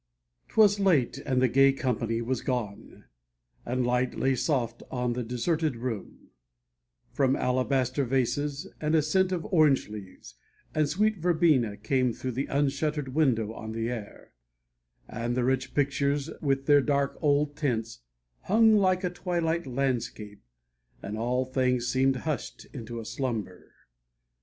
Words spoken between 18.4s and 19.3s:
Hung like a